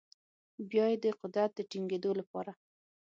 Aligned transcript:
بیا 0.69 0.85
یې 0.91 0.97
د 1.03 1.05
قدرت 1.21 1.51
د 1.55 1.59
ټینګیدو 1.71 2.11
لپاره 2.19 2.51